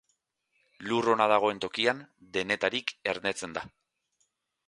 Lur 0.91 1.09
ona 1.15 1.25
dagoen 1.31 1.59
tokian, 1.65 2.01
denetarik 2.37 2.93
ernetzen 3.13 3.57
da. 3.59 3.67